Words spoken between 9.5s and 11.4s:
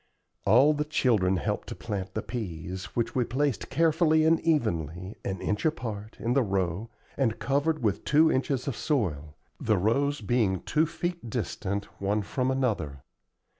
the rows being two feet